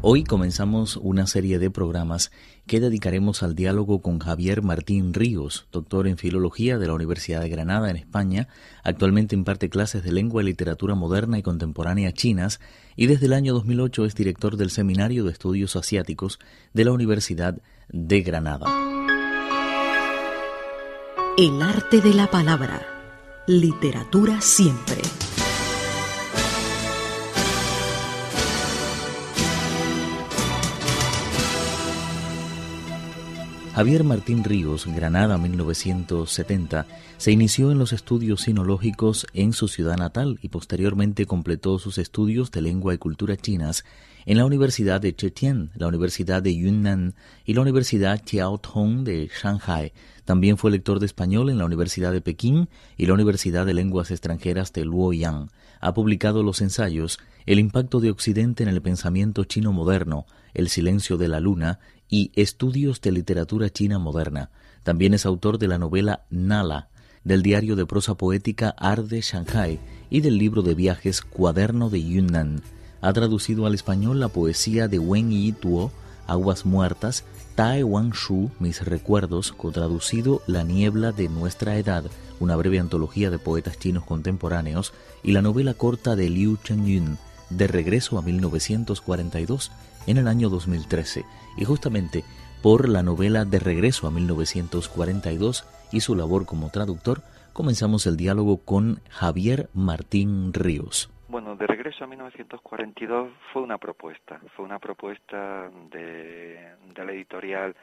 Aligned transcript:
Hoy 0.00 0.22
comenzamos 0.22 0.96
una 0.96 1.26
serie 1.26 1.58
de 1.58 1.72
programas 1.72 2.30
que 2.68 2.78
dedicaremos 2.78 3.42
al 3.42 3.56
diálogo 3.56 4.00
con 4.00 4.20
Javier 4.20 4.62
Martín 4.62 5.12
Ríos, 5.12 5.66
doctor 5.72 6.06
en 6.06 6.18
Filología 6.18 6.78
de 6.78 6.86
la 6.86 6.94
Universidad 6.94 7.40
de 7.40 7.48
Granada 7.48 7.90
en 7.90 7.96
España. 7.96 8.46
Actualmente 8.84 9.34
imparte 9.34 9.68
clases 9.68 10.04
de 10.04 10.12
lengua 10.12 10.40
y 10.40 10.46
literatura 10.46 10.94
moderna 10.94 11.36
y 11.36 11.42
contemporánea 11.42 12.12
chinas 12.12 12.60
y 12.94 13.08
desde 13.08 13.26
el 13.26 13.32
año 13.32 13.52
2008 13.54 14.04
es 14.04 14.14
director 14.14 14.56
del 14.56 14.70
Seminario 14.70 15.24
de 15.24 15.32
Estudios 15.32 15.74
Asiáticos 15.74 16.38
de 16.72 16.84
la 16.84 16.92
Universidad 16.92 17.58
de 17.88 18.20
Granada. 18.20 18.66
El 21.36 21.60
arte 21.60 22.00
de 22.00 22.14
la 22.14 22.30
palabra. 22.30 22.86
Literatura 23.48 24.40
siempre. 24.40 25.02
Javier 33.78 34.02
Martín 34.02 34.42
Ríos, 34.42 34.86
Granada 34.88 35.38
1970, 35.38 36.84
se 37.16 37.30
inició 37.30 37.70
en 37.70 37.78
los 37.78 37.92
estudios 37.92 38.40
sinológicos 38.40 39.24
en 39.34 39.52
su 39.52 39.68
ciudad 39.68 39.96
natal 39.96 40.40
y 40.42 40.48
posteriormente 40.48 41.26
completó 41.26 41.78
sus 41.78 41.98
estudios 41.98 42.50
de 42.50 42.60
lengua 42.60 42.92
y 42.94 42.98
cultura 42.98 43.36
chinas 43.36 43.84
en 44.26 44.38
la 44.38 44.46
Universidad 44.46 45.00
de 45.00 45.14
Zhejiang, 45.16 45.70
la 45.76 45.86
Universidad 45.86 46.42
de 46.42 46.56
Yunnan 46.56 47.14
y 47.44 47.54
la 47.54 47.60
Universidad 47.60 48.20
Chiao 48.24 48.58
Tong 48.58 49.04
de 49.04 49.30
Shanghai. 49.32 49.92
También 50.24 50.58
fue 50.58 50.72
lector 50.72 50.98
de 50.98 51.06
español 51.06 51.48
en 51.48 51.58
la 51.58 51.64
Universidad 51.64 52.10
de 52.10 52.20
Pekín 52.20 52.68
y 52.96 53.06
la 53.06 53.14
Universidad 53.14 53.64
de 53.64 53.74
Lenguas 53.74 54.10
Extranjeras 54.10 54.72
de 54.72 54.86
Luoyang. 54.86 55.50
Ha 55.80 55.94
publicado 55.94 56.42
los 56.42 56.60
ensayos 56.62 57.20
El 57.46 57.60
impacto 57.60 58.00
de 58.00 58.10
Occidente 58.10 58.64
en 58.64 58.70
el 58.70 58.82
pensamiento 58.82 59.44
chino 59.44 59.72
moderno, 59.72 60.26
El 60.52 60.68
silencio 60.68 61.16
de 61.16 61.28
la 61.28 61.38
luna 61.38 61.78
y 62.08 62.32
Estudios 62.34 63.00
de 63.00 63.12
Literatura 63.12 63.70
China 63.70 63.98
Moderna. 63.98 64.50
También 64.82 65.14
es 65.14 65.26
autor 65.26 65.58
de 65.58 65.68
la 65.68 65.78
novela 65.78 66.24
Nala, 66.30 66.88
del 67.24 67.42
diario 67.42 67.76
de 67.76 67.86
prosa 67.86 68.14
poética 68.14 68.70
Arde 68.78 69.20
Shanghai 69.20 69.78
y 70.10 70.20
del 70.20 70.38
libro 70.38 70.62
de 70.62 70.74
viajes 70.74 71.20
Cuaderno 71.20 71.90
de 71.90 72.02
Yunnan. 72.02 72.62
Ha 73.00 73.12
traducido 73.12 73.66
al 73.66 73.74
español 73.74 74.20
la 74.20 74.28
poesía 74.28 74.88
de 74.88 74.98
Wen 74.98 75.30
Yi 75.30 75.52
Tuo, 75.52 75.92
Aguas 76.26 76.66
Muertas, 76.66 77.24
Tai 77.54 77.82
Wan 77.82 78.10
Shu, 78.10 78.50
Mis 78.60 78.84
Recuerdos, 78.84 79.52
co-traducido 79.52 80.42
La 80.46 80.62
Niebla 80.62 81.12
de 81.12 81.28
Nuestra 81.28 81.76
Edad, 81.76 82.04
una 82.40 82.56
breve 82.56 82.78
antología 82.78 83.30
de 83.30 83.38
poetas 83.38 83.78
chinos 83.78 84.04
contemporáneos, 84.04 84.92
y 85.22 85.32
la 85.32 85.42
novela 85.42 85.74
corta 85.74 86.16
de 86.16 86.30
Liu 86.30 86.56
Chengyun, 86.62 87.18
De 87.50 87.66
Regreso 87.66 88.18
a 88.18 88.22
1942, 88.22 89.72
en 90.06 90.16
el 90.16 90.28
año 90.28 90.48
2013 90.48 91.24
y 91.56 91.64
justamente 91.64 92.24
por 92.62 92.88
la 92.88 93.02
novela 93.02 93.44
De 93.44 93.58
regreso 93.60 94.06
a 94.06 94.10
1942 94.10 95.64
y 95.92 96.00
su 96.00 96.16
labor 96.16 96.44
como 96.44 96.70
traductor, 96.70 97.22
comenzamos 97.52 98.06
el 98.06 98.16
diálogo 98.16 98.64
con 98.64 99.00
Javier 99.10 99.68
Martín 99.74 100.52
Ríos. 100.52 101.10
Bueno, 101.28 101.56
de 101.56 101.66
regreso 101.66 102.04
a 102.04 102.06
1942 102.06 103.30
fue 103.52 103.62
una 103.62 103.78
propuesta, 103.78 104.40
fue 104.56 104.64
una 104.64 104.78
propuesta 104.78 105.70
de, 105.90 106.74
la 106.96 107.12
editorial 107.12 107.76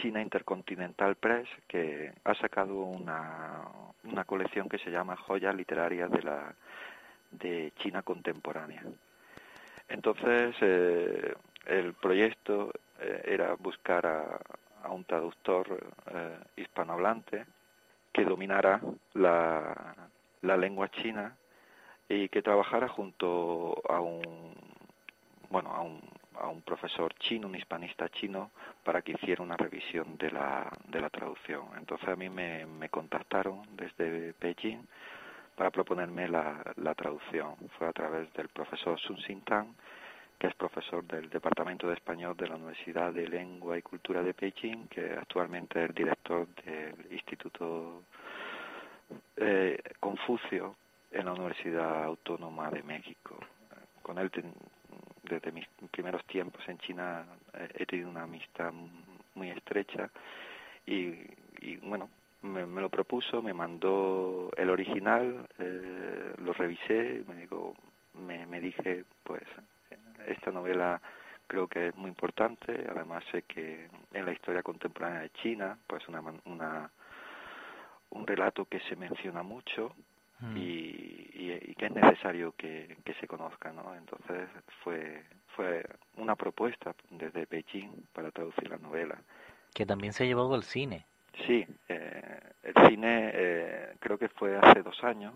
China 0.00 0.22
Intercontinental 0.22 1.16
Press 1.16 1.48
que 1.68 2.12
ha 2.24 2.34
sacado 2.34 2.74
una, 2.74 3.62
una 4.04 4.24
colección 4.24 4.68
que 4.68 4.78
se 4.78 4.90
llama 4.90 5.16
Joyas 5.16 5.54
Literarias 5.54 6.10
de 6.10 6.22
la 6.22 6.54
de 7.30 7.72
China 7.78 8.02
Contemporánea. 8.02 8.82
Entonces, 9.88 10.54
eh, 10.60 11.34
el 11.66 11.94
proyecto 11.94 12.72
eh, 13.00 13.22
era 13.26 13.54
buscar 13.54 14.06
a, 14.06 14.40
un 14.90 15.04
traductor 15.04 15.66
eh, 16.06 16.38
hispanohablante 16.56 17.44
que 18.12 18.24
dominara 18.24 18.80
la, 19.14 19.96
lengua 20.42 20.88
china 20.88 21.36
y 22.08 22.28
que 22.28 22.40
trabajara 22.40 22.86
junto 22.88 23.82
a 23.88 24.00
un 24.00 24.54
bueno 25.50 25.70
a 25.74 25.82
un, 26.48 26.62
profesor 26.62 27.12
chino, 27.14 27.48
un 27.48 27.56
hispanista 27.56 28.08
chino, 28.10 28.50
para 28.84 29.02
que 29.02 29.12
hiciera 29.12 29.42
una 29.42 29.56
revisión 29.56 30.16
de 30.18 30.30
la, 30.30 30.70
de 30.88 31.00
la 31.00 31.10
traducción. 31.10 31.64
Entonces 31.76 32.08
a 32.08 32.16
mí 32.16 32.28
me 32.28 32.88
contactaron 32.90 33.62
desde 33.76 34.34
Beijing 34.40 34.86
para 35.56 35.70
proponerme 35.70 36.28
la, 36.28 36.62
la 36.76 36.94
traducción. 36.94 37.56
Fue 37.78 37.88
a 37.88 37.92
través 37.92 38.32
del 38.34 38.48
profesor 38.48 39.00
Sun 39.00 39.16
Xin 39.16 39.40
Tang, 39.42 39.74
que 40.38 40.48
es 40.48 40.54
profesor 40.54 41.02
del 41.04 41.30
Departamento 41.30 41.88
de 41.88 41.94
Español 41.94 42.36
de 42.36 42.46
la 42.46 42.56
Universidad 42.56 43.12
de 43.12 43.26
Lengua 43.26 43.78
y 43.78 43.82
Cultura 43.82 44.22
de 44.22 44.34
Beijing, 44.38 44.86
que 44.88 45.14
actualmente 45.14 45.82
es 45.82 45.88
el 45.88 45.94
director 45.94 46.46
del 46.64 47.10
Instituto 47.10 48.02
eh, 49.36 49.82
Confucio 49.98 50.76
en 51.10 51.24
la 51.24 51.32
Universidad 51.32 52.04
Autónoma 52.04 52.70
de 52.70 52.82
México. 52.82 53.38
Con 54.02 54.18
él, 54.18 54.30
desde 55.22 55.52
mis 55.52 55.66
primeros 55.90 56.24
tiempos 56.26 56.62
en 56.68 56.78
China, 56.78 57.24
he 57.74 57.86
tenido 57.86 58.10
una 58.10 58.22
amistad 58.24 58.72
muy 59.34 59.50
estrecha 59.50 60.10
y, 60.86 61.14
bueno, 61.82 62.08
me, 62.42 62.80
lo 62.80 62.88
propuso, 62.88 63.42
me 63.42 63.52
mandó 63.52 64.50
el 64.56 64.70
original, 64.70 65.46
eh, 65.58 66.34
lo 66.38 66.52
revisé, 66.52 67.24
me 67.28 67.36
digo, 67.36 67.74
me, 68.14 68.46
me 68.46 68.60
dije, 68.60 69.04
pues 69.22 69.42
esta 70.26 70.50
novela 70.50 71.00
creo 71.46 71.68
que 71.68 71.88
es 71.88 71.96
muy 71.96 72.08
importante, 72.08 72.86
además 72.90 73.24
sé 73.30 73.42
que 73.42 73.88
en 74.12 74.24
la 74.24 74.32
historia 74.32 74.62
contemporánea 74.62 75.20
de 75.20 75.30
China, 75.30 75.78
pues 75.86 76.06
una, 76.08 76.22
una 76.44 76.90
un 78.10 78.26
relato 78.26 78.64
que 78.64 78.80
se 78.80 78.96
menciona 78.96 79.42
mucho 79.42 79.94
mm. 80.40 80.56
y, 80.56 81.74
que 81.76 81.86
es 81.86 81.92
necesario 81.92 82.52
que, 82.56 82.96
se 83.20 83.26
conozca, 83.26 83.70
¿no? 83.72 83.94
Entonces 83.94 84.48
fue 84.82 85.22
fue 85.54 85.84
una 86.16 86.36
propuesta 86.36 86.94
desde 87.10 87.46
Beijing 87.46 87.90
para 88.12 88.30
traducir 88.30 88.68
la 88.68 88.78
novela. 88.78 89.18
Que 89.74 89.86
también 89.86 90.12
se 90.12 90.24
ha 90.24 90.26
llevado 90.26 90.54
al 90.54 90.62
cine. 90.64 91.06
Sí, 91.46 91.66
eh, 91.88 92.40
el 92.62 92.88
cine 92.88 93.30
eh, 93.34 93.96
creo 94.00 94.18
que 94.18 94.28
fue 94.28 94.56
hace 94.56 94.82
dos 94.82 95.02
años 95.04 95.34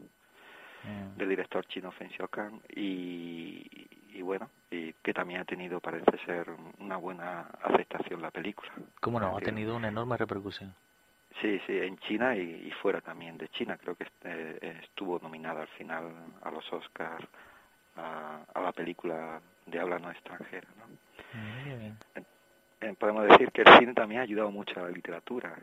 mm. 0.84 1.18
del 1.18 1.28
director 1.28 1.66
chino 1.66 1.92
Feng 1.92 2.10
Xiaokan 2.10 2.60
y, 2.74 3.66
y 4.12 4.22
bueno, 4.22 4.50
y 4.70 4.92
que 4.94 5.12
también 5.12 5.40
ha 5.40 5.44
tenido, 5.44 5.80
parece 5.80 6.16
ser, 6.24 6.46
una 6.78 6.96
buena 6.96 7.40
aceptación 7.62 8.22
la 8.22 8.30
película. 8.30 8.70
¿Cómo 9.00 9.20
no? 9.20 9.36
Ha 9.36 9.40
tenido 9.40 9.76
una 9.76 9.88
enorme 9.88 10.16
repercusión. 10.16 10.74
Sí, 11.40 11.60
sí, 11.66 11.78
en 11.78 11.96
China 11.98 12.36
y, 12.36 12.70
fuera 12.82 13.00
también 13.00 13.38
de 13.38 13.48
China. 13.48 13.78
Creo 13.78 13.94
que 13.94 14.06
eh, 14.24 14.80
estuvo 14.82 15.18
nominada 15.20 15.62
al 15.62 15.68
final 15.68 16.12
a 16.42 16.50
los 16.50 16.70
Oscars 16.72 17.26
a, 17.96 18.60
la 18.60 18.72
película 18.72 19.40
de 19.66 19.80
habla 19.80 19.98
no 19.98 20.10
extranjera. 20.10 20.68
¿no? 20.76 20.86
podemos 22.98 23.28
decir 23.28 23.52
que 23.52 23.62
el 23.62 23.78
cine 23.78 23.94
también 23.94 24.20
ha 24.20 24.24
ayudado 24.24 24.50
mucho 24.50 24.80
a 24.80 24.84
la 24.84 24.90
literatura. 24.90 25.54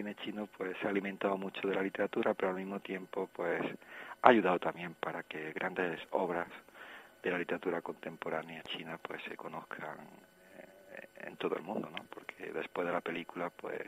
Cine 0.00 0.14
chino 0.14 0.48
pues 0.56 0.74
se 0.80 0.86
ha 0.86 0.90
alimentado 0.90 1.36
mucho 1.36 1.68
de 1.68 1.74
la 1.74 1.82
literatura, 1.82 2.32
pero 2.32 2.48
al 2.48 2.56
mismo 2.56 2.80
tiempo 2.80 3.28
pues 3.34 3.60
ha 4.22 4.30
ayudado 4.30 4.58
también 4.58 4.94
para 4.94 5.24
que 5.24 5.52
grandes 5.52 6.00
obras 6.12 6.48
de 7.22 7.30
la 7.30 7.36
literatura 7.36 7.82
contemporánea 7.82 8.62
china 8.62 8.98
pues 9.02 9.22
se 9.24 9.36
conozcan 9.36 9.98
eh, 10.56 11.26
en 11.26 11.36
todo 11.36 11.54
el 11.56 11.62
mundo, 11.62 11.90
¿no? 11.90 12.02
Porque 12.08 12.50
después 12.50 12.86
de 12.86 12.94
la 12.94 13.02
película 13.02 13.50
pues 13.50 13.82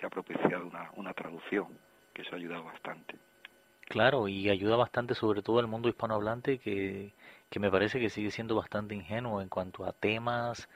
se 0.00 0.06
ha 0.06 0.08
propiciado 0.08 0.66
una, 0.66 0.90
una 0.96 1.12
traducción, 1.12 1.66
que 2.14 2.22
eso 2.22 2.30
ha 2.32 2.38
ayudado 2.38 2.64
bastante. 2.64 3.16
Claro, 3.88 4.26
y 4.26 4.48
ayuda 4.48 4.76
bastante 4.76 5.14
sobre 5.14 5.42
todo 5.42 5.58
al 5.58 5.66
mundo 5.66 5.90
hispanohablante 5.90 6.60
que, 6.60 7.12
que 7.50 7.60
me 7.60 7.70
parece 7.70 8.00
que 8.00 8.08
sigue 8.08 8.30
siendo 8.30 8.56
bastante 8.56 8.94
ingenuo 8.94 9.42
en 9.42 9.50
cuanto 9.50 9.84
a 9.84 9.92
temas, 9.92 10.66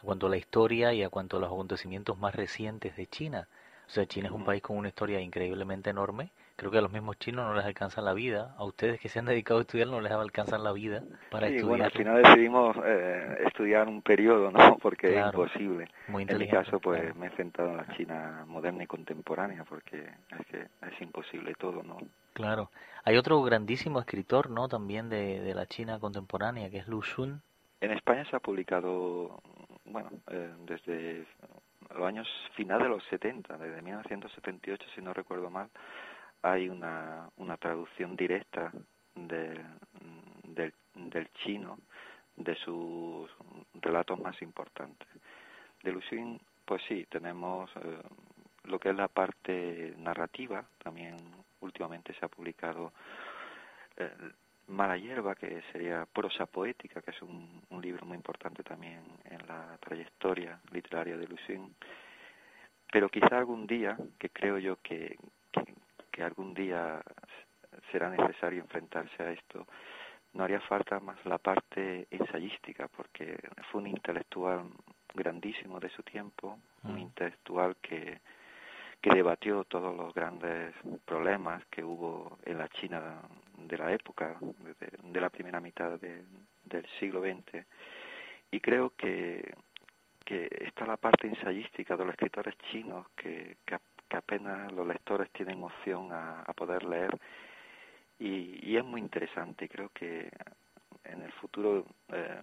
en 0.00 0.04
cuanto 0.04 0.26
a 0.26 0.30
la 0.30 0.36
historia 0.36 0.92
y 0.92 1.02
a 1.02 1.08
cuanto 1.08 1.38
a 1.38 1.40
los 1.40 1.50
acontecimientos 1.50 2.18
más 2.18 2.34
recientes 2.34 2.94
de 2.94 3.06
China. 3.06 3.48
Sea, 3.94 4.06
China 4.06 4.28
es 4.28 4.34
un 4.34 4.44
país 4.44 4.60
con 4.62 4.76
una 4.76 4.88
historia 4.88 5.20
increíblemente 5.20 5.90
enorme 5.90 6.30
creo 6.56 6.70
que 6.70 6.78
a 6.78 6.80
los 6.80 6.92
mismos 6.92 7.18
chinos 7.18 7.46
no 7.46 7.54
les 7.54 7.64
alcanza 7.64 8.00
la 8.00 8.14
vida, 8.14 8.54
a 8.56 8.64
ustedes 8.64 9.00
que 9.00 9.08
se 9.08 9.18
han 9.18 9.24
dedicado 9.24 9.58
a 9.58 9.62
estudiar 9.62 9.88
no 9.88 10.00
les 10.00 10.12
alcanza 10.12 10.56
la 10.58 10.72
vida 10.72 11.02
para 11.30 11.48
sí, 11.48 11.56
estudiar. 11.56 11.68
Bueno, 11.68 11.84
al 11.84 11.90
final 11.90 12.22
decidimos 12.22 12.76
eh, 12.84 13.38
estudiar 13.46 13.88
un 13.88 14.02
periodo, 14.02 14.50
¿no? 14.50 14.76
Porque 14.82 15.18
es 15.18 15.26
imposible. 15.26 15.88
Muy 16.08 16.24
en 16.28 16.38
mi 16.38 16.48
caso, 16.48 16.78
pues 16.78 17.14
me 17.16 17.26
he 17.26 17.30
centrado 17.30 17.72
en 17.72 17.76
la 17.78 17.96
China 17.96 18.44
moderna 18.46 18.84
y 18.84 18.86
contemporánea, 18.86 19.64
porque 19.64 19.98
es 20.38 20.46
que 20.46 20.60
es 20.60 21.00
imposible 21.00 21.54
todo, 21.54 21.82
¿no? 21.82 21.98
Claro. 22.32 22.70
Hay 23.04 23.16
otro 23.16 23.42
grandísimo 23.42 24.00
escritor, 24.00 24.50
¿no? 24.50 24.68
También 24.68 25.08
de, 25.08 25.40
de 25.40 25.54
la 25.54 25.66
China 25.66 25.98
contemporánea, 25.98 26.70
que 26.70 26.78
es 26.78 26.88
Lu 26.88 27.02
Xun. 27.02 27.42
En 27.80 27.90
España 27.90 28.24
se 28.30 28.36
ha 28.36 28.40
publicado, 28.40 29.40
bueno, 29.84 30.10
eh, 30.30 30.52
desde 30.66 31.26
los 31.94 32.06
años 32.06 32.28
finales 32.54 32.84
de 32.84 32.88
los 32.90 33.04
70, 33.04 33.56
desde 33.56 33.82
1978, 33.82 34.86
si 34.94 35.00
no 35.00 35.12
recuerdo 35.14 35.50
mal, 35.50 35.68
hay 36.42 36.68
una, 36.68 37.28
una 37.36 37.56
traducción 37.56 38.16
directa 38.16 38.70
del, 39.14 39.64
del 40.94 41.32
chino 41.44 41.78
de 42.36 42.54
sus 42.56 43.30
relatos 43.74 44.18
más 44.20 44.40
importantes. 44.42 45.08
De 45.82 45.92
Lu 45.92 46.00
Xun, 46.02 46.40
pues 46.64 46.82
sí, 46.88 47.06
tenemos 47.08 47.70
eh, 47.76 48.02
lo 48.64 48.78
que 48.78 48.90
es 48.90 48.96
la 48.96 49.08
parte 49.08 49.94
narrativa, 49.98 50.64
también 50.82 51.16
últimamente 51.60 52.14
se 52.14 52.24
ha 52.24 52.28
publicado 52.28 52.92
eh, 53.96 54.10
Mala 54.68 54.96
Hierba, 54.96 55.34
que 55.34 55.62
sería 55.72 56.06
prosa 56.06 56.46
poética, 56.46 57.02
que 57.02 57.10
es 57.10 57.22
un, 57.22 57.62
libro 57.82 58.06
muy 58.06 58.16
importante 58.16 58.62
también 58.62 59.02
en 59.24 59.46
la 59.46 59.76
trayectoria 59.78 60.58
literaria 60.72 61.18
de 61.18 61.26
Lucien. 61.26 61.74
Pero 62.90 63.10
quizá 63.10 63.36
algún 63.36 63.66
día, 63.66 63.96
que 64.18 64.30
creo 64.30 64.58
yo 64.58 64.76
que, 64.76 65.18
que, 66.10 66.22
algún 66.22 66.54
día 66.54 67.02
será 67.92 68.08
necesario 68.08 68.62
enfrentarse 68.62 69.22
a 69.22 69.32
esto, 69.32 69.66
no 70.32 70.44
haría 70.44 70.60
falta 70.60 70.98
más 70.98 71.22
la 71.26 71.36
parte 71.38 72.06
ensayística, 72.10 72.88
porque 72.88 73.38
fue 73.70 73.82
un 73.82 73.88
intelectual 73.88 74.62
grandísimo 75.12 75.78
de 75.78 75.90
su 75.90 76.02
tiempo, 76.02 76.58
un 76.84 76.94
mm. 76.94 76.98
intelectual 76.98 77.76
que, 77.82 78.20
que 79.02 79.10
debatió 79.10 79.64
todos 79.64 79.94
los 79.94 80.14
grandes 80.14 80.74
problemas 81.04 81.62
que 81.66 81.84
hubo 81.84 82.38
en 82.44 82.56
la 82.56 82.68
China 82.70 83.20
de 83.66 83.78
la 83.78 83.92
época, 83.92 84.36
de, 85.02 85.20
la 85.20 85.30
primera 85.30 85.60
mitad 85.60 85.98
del 86.00 86.86
siglo 86.98 87.20
XX. 87.20 87.64
Y 88.50 88.60
creo 88.60 88.90
que, 88.96 89.54
que 90.24 90.48
está 90.60 90.86
la 90.86 90.96
parte 90.96 91.26
ensayística 91.26 91.96
de 91.96 92.04
los 92.04 92.14
escritores 92.14 92.56
chinos 92.70 93.06
que, 93.16 93.56
que, 93.64 93.78
apenas 94.16 94.70
los 94.72 94.86
lectores 94.86 95.28
tienen 95.32 95.62
opción 95.62 96.10
a, 96.12 96.44
poder 96.56 96.84
leer. 96.84 97.18
Y, 98.18 98.76
es 98.76 98.84
muy 98.84 99.00
interesante. 99.00 99.68
Creo 99.68 99.88
que 99.88 100.30
en 101.04 101.22
el 101.22 101.32
futuro 101.32 101.84
eh, 102.08 102.40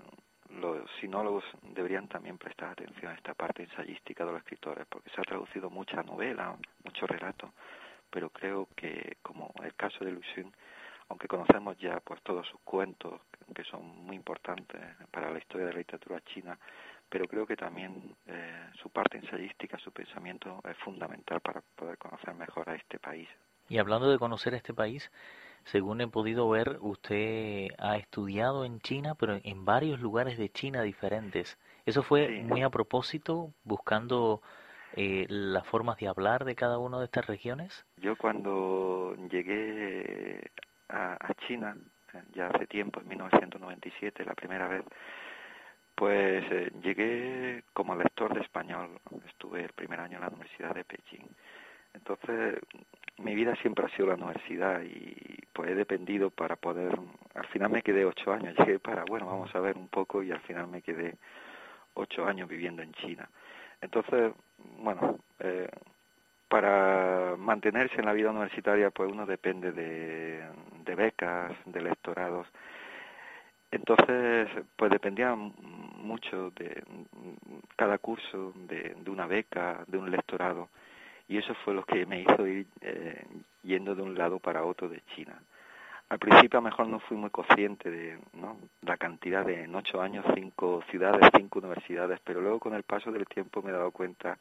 los 0.59 0.89
sinólogos 0.99 1.45
deberían 1.61 2.07
también 2.07 2.37
prestar 2.37 2.71
atención 2.71 3.11
a 3.11 3.15
esta 3.15 3.33
parte 3.33 3.63
ensayística 3.63 4.25
de 4.25 4.31
los 4.33 4.41
escritores, 4.41 4.85
porque 4.89 5.09
se 5.11 5.21
ha 5.21 5.23
traducido 5.23 5.69
mucha 5.69 6.03
novela, 6.03 6.57
mucho 6.83 7.07
relato, 7.07 7.53
pero 8.09 8.29
creo 8.29 8.67
que, 8.75 9.17
como 9.21 9.53
el 9.63 9.73
caso 9.75 10.03
de 10.03 10.11
Lucien, 10.11 10.51
aunque 11.11 11.27
conocemos 11.27 11.77
ya 11.77 11.99
pues 11.99 12.21
todos 12.23 12.47
sus 12.47 12.59
cuentos, 12.61 13.19
que 13.53 13.65
son 13.65 13.85
muy 14.05 14.15
importantes 14.15 14.81
para 15.11 15.29
la 15.29 15.39
historia 15.39 15.67
de 15.67 15.73
la 15.73 15.79
literatura 15.79 16.21
china, 16.21 16.57
pero 17.09 17.27
creo 17.27 17.45
que 17.45 17.57
también 17.57 18.15
eh, 18.27 18.69
su 18.81 18.89
parte 18.89 19.17
ensayística, 19.17 19.77
su 19.79 19.91
pensamiento 19.91 20.61
es 20.63 20.77
fundamental 20.77 21.41
para 21.41 21.61
poder 21.75 21.97
conocer 21.97 22.33
mejor 22.33 22.69
a 22.69 22.75
este 22.75 22.97
país. 22.97 23.27
Y 23.67 23.77
hablando 23.77 24.09
de 24.09 24.17
conocer 24.19 24.53
este 24.53 24.73
país, 24.73 25.11
según 25.65 25.99
he 25.99 26.07
podido 26.07 26.49
ver, 26.49 26.77
usted 26.79 27.67
ha 27.77 27.97
estudiado 27.97 28.63
en 28.63 28.79
China, 28.79 29.15
pero 29.15 29.37
en 29.43 29.65
varios 29.65 29.99
lugares 29.99 30.37
de 30.37 30.49
China 30.49 30.81
diferentes. 30.81 31.59
¿Eso 31.85 32.03
fue 32.03 32.41
muy 32.43 32.63
a 32.63 32.69
propósito, 32.69 33.51
buscando 33.65 34.41
eh, 34.95 35.25
las 35.27 35.67
formas 35.67 35.97
de 35.97 36.07
hablar 36.07 36.45
de 36.45 36.55
cada 36.55 36.79
una 36.79 36.99
de 36.99 37.05
estas 37.05 37.27
regiones? 37.27 37.85
Yo 37.97 38.15
cuando 38.15 39.15
llegué 39.29 40.51
a, 40.91 41.33
China, 41.47 41.75
ya 42.33 42.47
hace 42.47 42.67
tiempo, 42.67 42.99
en 42.99 43.07
1997, 43.07 44.25
la 44.25 44.33
primera 44.33 44.67
vez, 44.67 44.83
pues 45.95 46.43
eh, 46.51 46.71
llegué 46.81 47.63
como 47.73 47.95
lector 47.95 48.33
de 48.33 48.41
español. 48.41 48.99
Estuve 49.27 49.63
el 49.63 49.73
primer 49.73 49.99
año 49.99 50.17
en 50.17 50.21
la 50.21 50.29
Universidad 50.29 50.73
de 50.73 50.83
Pekín. 50.83 51.27
Entonces, 51.93 52.59
mi 53.17 53.35
vida 53.35 53.55
siempre 53.57 53.85
ha 53.85 53.95
sido 53.95 54.07
la 54.07 54.15
universidad 54.15 54.81
y 54.81 55.39
pues 55.53 55.69
he 55.71 55.75
dependido 55.75 56.29
para 56.29 56.55
poder, 56.55 56.97
al 57.35 57.47
final 57.47 57.69
me 57.71 57.81
quedé 57.81 58.05
ocho 58.05 58.33
años, 58.33 58.55
llegué 58.59 58.79
para, 58.79 59.03
bueno, 59.05 59.27
vamos 59.27 59.53
a 59.55 59.59
ver 59.59 59.77
un 59.77 59.87
poco 59.87 60.23
y 60.23 60.31
al 60.31 60.41
final 60.41 60.67
me 60.67 60.81
quedé 60.81 61.17
ocho 61.93 62.25
años 62.25 62.47
viviendo 62.47 62.81
en 62.81 62.93
China. 62.93 63.29
Entonces, 63.81 64.33
bueno, 64.79 65.19
eh, 65.39 65.67
para 66.51 67.37
mantenerse 67.37 67.95
en 67.95 68.05
la 68.05 68.11
vida 68.11 68.29
universitaria, 68.29 68.91
pues 68.91 69.09
uno 69.09 69.25
depende 69.25 69.71
de, 69.71 70.43
becas, 70.97 71.53
de 71.63 71.81
lectorados. 71.81 72.45
Entonces, 73.71 74.49
pues 74.75 74.91
dependía 74.91 75.33
mucho 75.33 76.51
de 76.51 76.83
cada 77.77 77.97
curso, 77.99 78.51
de, 78.67 78.97
una 79.07 79.27
beca, 79.27 79.85
de 79.87 79.97
un 79.97 80.11
lectorado 80.11 80.67
y 81.29 81.37
eso 81.37 81.53
fue 81.63 81.73
lo 81.73 81.85
que 81.85 82.05
me 82.05 82.19
hizo 82.19 82.45
ir 82.45 82.67
eh, 82.81 83.25
yendo 83.63 83.95
de 83.95 84.01
un 84.01 84.17
lado 84.17 84.39
para 84.39 84.65
otro 84.65 84.89
de 84.89 85.01
China. 85.15 85.41
Al 86.09 86.19
principio 86.19 86.59
a 86.59 86.61
lo 86.61 86.69
mejor 86.69 86.87
no 86.87 86.99
fui 86.99 87.15
muy 87.15 87.29
consciente 87.29 87.89
de 87.89 88.19
la 88.81 88.97
cantidad 88.97 89.45
de 89.45 89.63
en 89.63 89.73
ocho 89.73 90.01
años 90.01 90.25
cinco 90.35 90.83
ciudades, 90.91 91.29
cinco 91.37 91.59
universidades, 91.59 92.19
pero 92.25 92.41
luego 92.41 92.59
con 92.59 92.73
el 92.73 92.83
paso 92.83 93.09
del 93.09 93.25
tiempo 93.25 93.61
me 93.61 93.69
he 93.69 93.73
dado 93.73 93.91
cuenta 93.91 94.37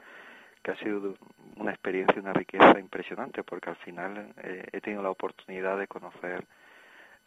que 0.62 0.72
ha 0.72 0.76
sido 0.76 1.14
una 1.56 1.70
experiencia, 1.70 2.20
una 2.20 2.32
riqueza 2.32 2.78
impresionante, 2.78 3.42
porque 3.42 3.70
al 3.70 3.76
final 3.76 4.32
eh, 4.42 4.66
he 4.72 4.80
tenido 4.80 5.02
la 5.02 5.10
oportunidad 5.10 5.78
de 5.78 5.86
conocer 5.86 6.44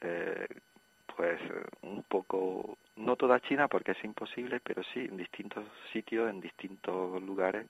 eh, 0.02 0.48
pues 1.16 1.40
un 1.82 2.04
poco, 2.04 2.78
no 2.96 3.16
toda 3.16 3.40
China 3.42 3.68
porque 3.68 3.92
es 3.92 4.04
imposible, 4.04 4.60
pero 4.60 4.84
sí 4.94 5.02
en 5.02 5.18
distintos 5.18 5.66
sitios, 5.92 6.30
en 6.30 6.42
distintos 6.42 7.22
lugares 7.22 7.68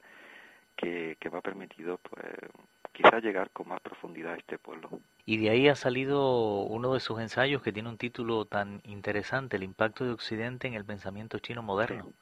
que, 0.76 1.16
que 1.20 1.30
me 1.30 1.38
ha 1.38 1.42
permitido 1.42 1.98
pues 1.98 2.24
quizás 2.92 3.22
llegar 3.22 3.50
con 3.50 3.68
más 3.68 3.80
profundidad 3.80 4.34
a 4.34 4.36
este 4.36 4.58
pueblo. 4.58 4.88
Y 5.26 5.38
de 5.38 5.50
ahí 5.50 5.68
ha 5.68 5.74
salido 5.74 6.62
uno 6.62 6.94
de 6.94 7.00
sus 7.00 7.20
ensayos 7.20 7.62
que 7.62 7.72
tiene 7.72 7.88
un 7.88 7.98
título 7.98 8.44
tan 8.44 8.80
interesante, 8.84 9.56
El 9.56 9.64
impacto 9.64 10.04
de 10.04 10.12
Occidente 10.12 10.68
en 10.68 10.74
el 10.74 10.84
pensamiento 10.84 11.38
chino 11.40 11.62
moderno. 11.62 12.12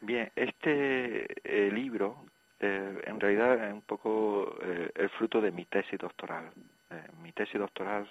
Bien, 0.00 0.30
este 0.36 1.26
eh, 1.44 1.70
libro 1.72 2.24
eh, 2.60 3.02
en 3.04 3.20
realidad 3.20 3.64
es 3.66 3.72
un 3.72 3.82
poco 3.82 4.56
eh, 4.62 4.90
el 4.94 5.08
fruto 5.10 5.40
de 5.40 5.50
mi 5.50 5.64
tesis 5.66 5.98
doctoral. 5.98 6.50
mi 7.22 7.32
tesis 7.32 7.58
doctoral, 7.60 8.08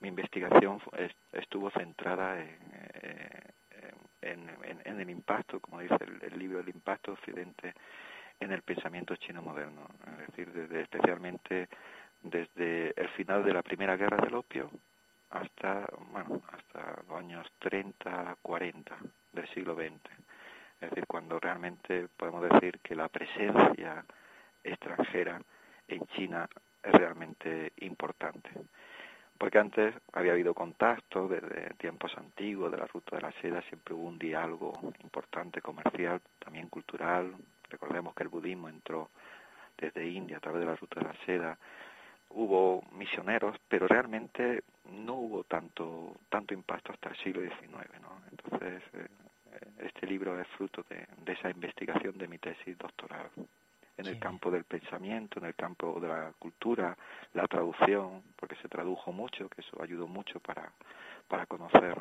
mi 0.00 0.08
investigación 0.08 0.80
estuvo 1.32 1.70
centrada 1.70 2.38
en, 2.40 2.48
en, 4.22 4.48
en, 4.84 5.00
el 5.00 5.10
impacto, 5.10 5.60
como 5.60 5.80
dice 5.80 5.96
el, 6.00 6.32
el 6.32 6.38
libro, 6.38 6.60
el 6.60 6.68
impacto 6.68 7.12
occidente 7.12 7.74
en 8.40 8.52
el 8.52 8.62
pensamiento 8.62 9.16
chino 9.16 9.42
moderno, 9.42 9.88
es 10.12 10.26
decir, 10.28 10.52
desde, 10.52 10.82
especialmente 10.82 11.68
desde 12.22 13.00
el 13.00 13.08
final 13.10 13.44
de 13.44 13.52
la 13.52 13.62
Primera 13.62 13.96
Guerra 13.96 14.18
del 14.18 14.34
Opio 14.34 14.70
hasta, 15.30 15.86
bueno, 16.12 16.42
hasta 16.52 17.02
los 17.08 17.18
años 17.18 17.46
30, 17.58 18.36
40 18.42 18.96
del 19.32 19.48
siglo 19.48 19.74
XX. 19.74 20.17
Es 20.80 20.90
decir, 20.90 21.06
cuando 21.06 21.40
realmente 21.40 22.08
podemos 22.16 22.48
decir 22.48 22.78
que 22.80 22.94
la 22.94 23.08
presencia 23.08 24.04
extranjera 24.62 25.40
en 25.88 26.06
China 26.08 26.48
es 26.82 26.92
realmente 26.92 27.72
importante. 27.78 28.50
Porque 29.36 29.58
antes 29.58 29.94
había 30.12 30.32
habido 30.32 30.52
contacto 30.54 31.28
desde 31.28 31.74
tiempos 31.74 32.12
antiguos 32.16 32.70
de 32.72 32.78
la 32.78 32.86
ruta 32.86 33.16
de 33.16 33.22
la 33.22 33.32
seda, 33.40 33.62
siempre 33.62 33.94
hubo 33.94 34.08
un 34.08 34.18
diálogo 34.18 34.72
importante 35.02 35.60
comercial, 35.60 36.20
también 36.40 36.68
cultural, 36.68 37.34
Recordemos 37.70 38.14
que 38.14 38.22
el 38.22 38.28
budismo 38.28 38.68
entró 38.68 39.10
desde 39.76 40.08
India 40.08 40.38
a 40.38 40.40
través 40.40 40.60
de 40.60 40.66
la 40.66 40.76
ruta 40.76 41.00
de 41.00 41.06
la 41.06 41.14
seda. 41.26 41.58
Hubo 42.30 42.82
misioneros, 42.92 43.56
pero 43.68 43.86
realmente 43.86 44.62
no 44.90 45.14
hubo 45.14 45.44
tanto 45.44 46.16
tanto 46.28 46.54
impacto 46.54 46.92
hasta 46.92 47.10
el 47.10 47.16
siglo 47.16 47.42
XIX. 47.42 48.00
¿no? 48.00 48.20
Entonces, 48.30 48.82
eh, 48.94 49.06
este 49.78 50.06
libro 50.06 50.40
es 50.40 50.46
fruto 50.48 50.84
de, 50.88 51.32
esa 51.32 51.50
investigación 51.50 52.16
de 52.18 52.28
mi 52.28 52.38
tesis 52.38 52.76
doctoral. 52.78 53.30
En 53.96 54.06
el 54.06 54.18
campo 54.20 54.50
del 54.50 54.62
pensamiento, 54.62 55.40
en 55.40 55.46
el 55.46 55.54
campo 55.56 55.98
de 56.00 56.06
la 56.06 56.32
cultura, 56.38 56.96
la 57.34 57.48
traducción, 57.48 58.22
porque 58.36 58.54
se 58.62 58.68
tradujo 58.68 59.10
mucho, 59.12 59.48
que 59.48 59.60
eso 59.60 59.82
ayudó 59.82 60.06
mucho 60.06 60.38
para, 60.38 60.70
para 61.26 61.46
conocer 61.46 61.96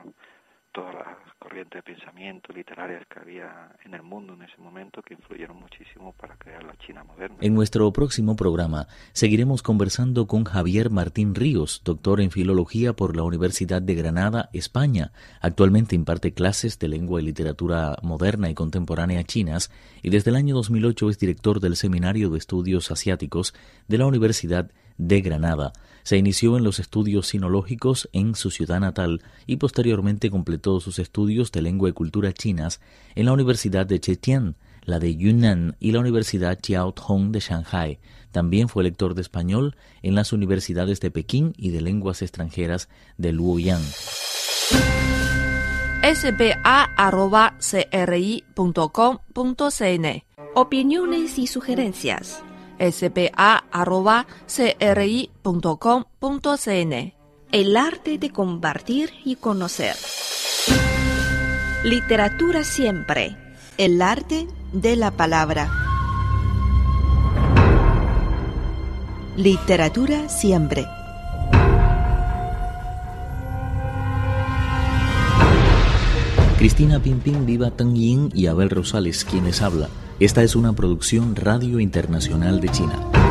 las 0.86 1.18
corrientes 1.40 1.84
de 1.84 1.94
pensamiento 1.94 2.54
literarias 2.54 3.04
que 3.08 3.20
había 3.20 3.76
en 3.84 3.94
el 3.94 4.04
mundo 4.04 4.34
en 4.34 4.44
ese 4.44 4.58
momento 4.58 5.02
que 5.02 5.16
influyeron 5.16 5.58
muchísimo 5.58 6.14
para 6.14 6.36
crear 6.38 6.64
la 6.64 6.76
China 6.78 7.04
moderna. 7.04 7.38
En 7.42 7.56
nuestro 7.56 7.92
próximo 7.92 8.36
programa 8.36 8.88
seguiremos 9.14 9.64
conversando 9.64 10.28
con 10.28 10.44
Javier 10.44 10.90
Martín 10.90 11.36
Ríos, 11.36 11.82
doctor 11.84 12.22
en 12.22 12.32
filología 12.32 12.94
por 12.94 13.16
la 13.16 13.24
Universidad 13.24 13.82
de 13.82 13.96
Granada, 13.96 14.50
España. 14.54 15.12
Actualmente 15.42 15.96
imparte 15.96 16.34
clases 16.34 16.80
de 16.80 16.88
lengua 16.88 17.22
y 17.22 17.26
literatura 17.26 17.98
moderna 18.04 18.50
y 18.50 18.54
contemporánea 18.54 19.24
chinas 19.24 19.72
y 20.04 20.10
desde 20.10 20.30
el 20.30 20.36
año 20.36 20.56
2008 20.56 21.10
es 21.10 21.20
director 21.20 21.60
del 21.60 21.76
Seminario 21.76 22.30
de 22.30 22.38
Estudios 22.38 22.92
Asiáticos 22.92 23.54
de 23.88 23.98
la 23.98 24.06
Universidad 24.06 24.66
de 24.66 24.87
Granada. 24.98 25.74
Se 26.04 26.18
inició 26.18 26.58
en 26.58 26.64
los 26.64 26.80
estudios 26.80 27.28
sinológicos 27.28 28.10
en 28.14 28.36
su 28.36 28.50
ciudad 28.50 28.80
natal 28.80 29.22
y 29.46 29.58
posteriormente 29.58 30.30
completó 30.30 30.80
sus 30.80 31.00
estudios 31.00 31.52
de 31.52 31.62
lengua 31.62 31.90
y 31.90 31.94
cultura 31.94 32.34
chinas 32.34 32.80
en 33.16 33.26
la 33.26 33.34
Universidad 33.34 33.86
de 33.86 34.00
Zhejiang, 34.00 34.56
la 34.84 35.00
de 35.00 35.16
Yunnan 35.16 35.76
y 35.80 35.92
la 35.92 36.00
Universidad 36.00 36.60
Chiao 36.60 36.94
Tong 36.94 37.32
de 37.32 37.40
Shanghai. 37.40 38.00
También 38.32 38.70
fue 38.70 38.84
lector 38.84 39.16
de 39.16 39.22
español 39.22 39.76
en 40.02 40.16
las 40.16 40.32
universidades 40.34 41.00
de 41.02 41.12
Pekín 41.12 41.54
y 41.58 41.72
de 41.72 41.82
lenguas 41.82 42.22
extranjeras 42.22 42.88
de 43.18 43.34
Luoyang 43.34 43.84
spa.cri.com.cn 46.04 47.04
Opiniones 50.56 51.38
y 51.38 51.48
sugerencias 51.48 52.44
spa.cri.com.cn 52.80 53.34
El 57.52 57.78
arte 57.78 58.18
de 58.18 58.30
compartir 58.32 59.12
y 59.24 59.36
conocer. 59.36 59.96
Literatura 61.84 62.64
siempre. 62.64 63.38
El 63.78 64.02
arte 64.02 64.48
de 64.74 64.96
la 64.96 65.12
palabra. 65.12 65.72
Literatura 69.38 70.30
siempre. 70.30 70.86
Cristina 76.58 77.00
Pimpín, 77.00 77.46
Viva 77.46 77.70
Tang 77.70 77.94
Yin 77.94 78.32
y 78.34 78.48
Abel 78.48 78.72
Rosales, 78.72 79.24
quienes 79.24 79.62
habla. 79.62 79.90
Esta 80.20 80.42
es 80.42 80.56
una 80.56 80.74
producción 80.74 81.36
Radio 81.36 81.80
Internacional 81.80 82.60
de 82.60 82.70
China. 82.70 83.27